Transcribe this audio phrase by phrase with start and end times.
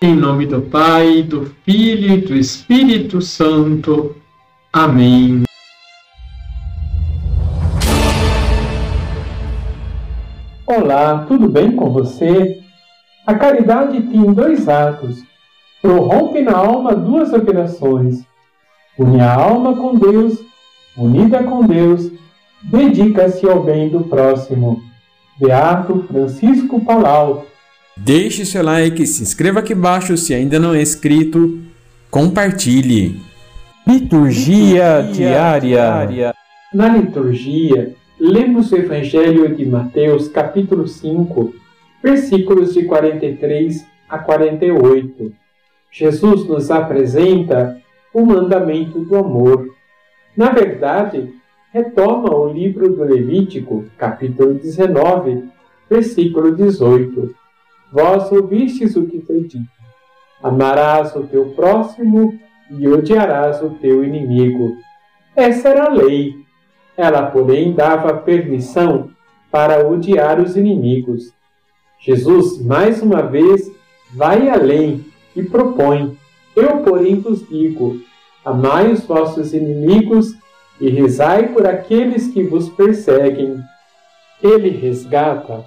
[0.00, 4.14] Em nome do Pai, do Filho e do Espírito Santo.
[4.72, 5.42] Amém.
[10.64, 12.60] Olá, tudo bem com você?
[13.26, 15.20] A caridade tem dois atos.
[15.82, 18.24] Prorrompe na alma duas operações.
[18.96, 20.38] Une a alma com Deus,
[20.96, 22.08] unida com Deus,
[22.62, 24.80] dedica-se ao bem do próximo.
[25.40, 27.48] Beato Francisco Palau.
[27.98, 31.60] Deixe seu like, se inscreva aqui embaixo se ainda não é inscrito,
[32.10, 33.20] compartilhe.
[33.86, 35.60] Liturgia, Liturgia diária.
[35.60, 36.34] diária.
[36.72, 41.54] Na liturgia, lemos o Evangelho de Mateus, capítulo 5,
[42.02, 45.32] versículos de 43 a 48.
[45.90, 47.78] Jesus nos apresenta
[48.14, 49.66] o mandamento do amor.
[50.36, 51.32] Na verdade,
[51.72, 55.44] retoma o livro do Levítico, capítulo 19,
[55.90, 57.34] versículo 18.
[57.92, 59.68] Vós ouvistes o que foi dito:
[60.42, 62.38] Amarás o teu próximo
[62.70, 64.76] e odiarás o teu inimigo.
[65.34, 66.34] Essa era a lei.
[66.96, 69.10] Ela, porém, dava permissão
[69.50, 71.32] para odiar os inimigos.
[72.00, 73.70] Jesus, mais uma vez,
[74.12, 76.16] vai além e propõe:
[76.54, 78.00] Eu, porém, vos digo:
[78.44, 80.36] amai os vossos inimigos
[80.80, 83.58] e rezai por aqueles que vos perseguem.
[84.42, 85.64] Ele resgata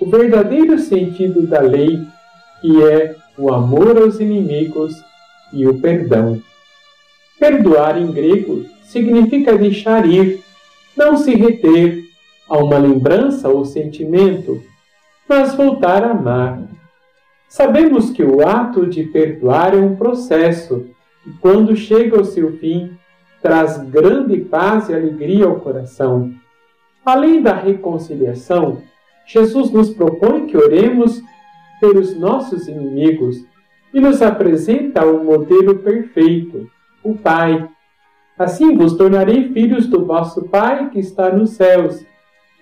[0.00, 2.00] o verdadeiro sentido da lei,
[2.60, 4.94] que é o amor aos inimigos
[5.52, 6.40] e o perdão.
[7.38, 10.40] Perdoar em grego significa deixar ir,
[10.96, 12.04] não se reter
[12.48, 14.62] a uma lembrança ou sentimento,
[15.28, 16.62] mas voltar a amar.
[17.48, 20.86] Sabemos que o ato de perdoar é um processo
[21.26, 22.90] e, quando chega ao seu fim,
[23.40, 26.32] traz grande paz e alegria ao coração.
[27.04, 28.82] Além da reconciliação,
[29.28, 31.22] Jesus nos propõe que oremos
[31.80, 33.44] pelos nossos inimigos
[33.92, 36.68] e nos apresenta o um modelo perfeito,
[37.04, 37.68] o Pai.
[38.38, 42.04] Assim vos tornarei filhos do vosso Pai que está nos céus,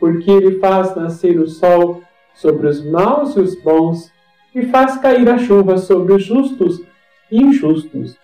[0.00, 2.02] porque ele faz nascer o sol
[2.34, 4.12] sobre os maus e os bons
[4.54, 6.82] e faz cair a chuva sobre os justos
[7.30, 8.18] e injustos.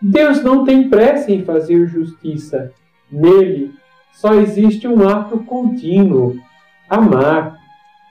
[0.00, 2.72] Deus não tem pressa em fazer justiça.
[3.10, 3.72] Nele
[4.12, 6.36] só existe um ato contínuo:
[6.88, 7.57] amar.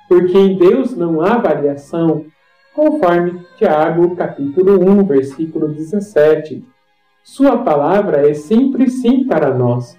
[0.07, 2.25] Porque em Deus não há variação,
[2.73, 6.63] conforme Tiago, capítulo 1, versículo 17.
[7.23, 9.97] Sua palavra é sempre sim para nós.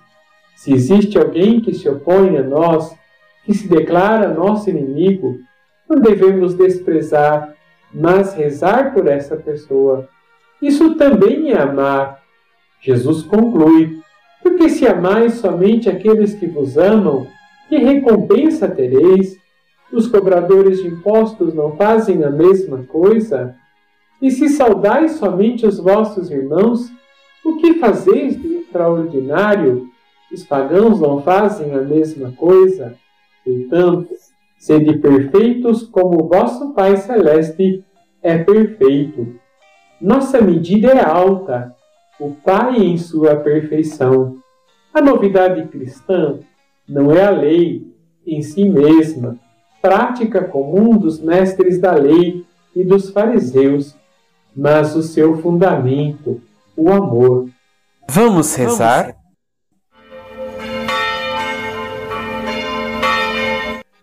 [0.57, 2.97] Se existe alguém que se opõe a nós,
[3.45, 5.39] que se declara nosso inimigo,
[5.89, 7.55] não devemos desprezar,
[7.93, 10.09] mas rezar por essa pessoa
[10.61, 12.21] isso também é amar.
[12.81, 14.01] Jesus conclui:
[14.43, 17.27] Porque se amais somente aqueles que vos amam,
[17.69, 19.37] que recompensa tereis?
[19.93, 23.57] Os cobradores de impostos não fazem a mesma coisa?
[24.21, 26.91] E se saudais somente os vossos irmãos,
[27.45, 29.89] o que fazeis de extraordinário?
[30.33, 32.95] Os pagãos não fazem a mesma coisa?
[33.43, 34.09] Portanto,
[34.59, 37.83] sede perfeitos como o vosso Pai Celeste
[38.23, 39.37] é perfeito.
[40.01, 41.75] Nossa medida é alta,
[42.21, 44.37] o Pai em sua perfeição.
[44.93, 46.41] A novidade cristã
[46.87, 47.87] não é a lei
[48.27, 49.39] em si mesma,
[49.81, 52.45] prática comum dos mestres da lei
[52.75, 53.97] e dos fariseus,
[54.55, 56.41] mas o seu fundamento,
[56.77, 57.49] o amor.
[58.09, 59.17] Vamos rezar?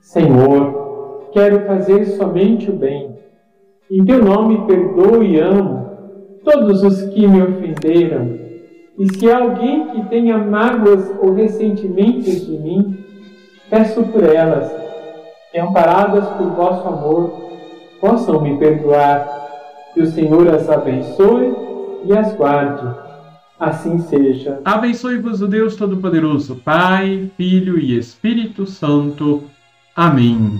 [0.01, 3.15] Senhor, quero fazer somente o bem.
[3.91, 5.85] Em teu nome perdoo e amo
[6.43, 8.39] todos os que me ofenderam.
[8.97, 12.97] E se há alguém que tenha mágoas ou ressentimentos de mim,
[13.69, 14.71] peço por elas,
[15.55, 17.29] que amparadas por vosso amor,
[18.01, 19.25] possam me perdoar.
[19.93, 21.55] Que o Senhor as abençoe
[22.03, 22.85] e as guarde.
[23.57, 24.59] Assim seja.
[24.65, 29.45] Abençoe-vos o Deus Todo-Poderoso, Pai, Filho e Espírito Santo.
[29.95, 30.59] Amém.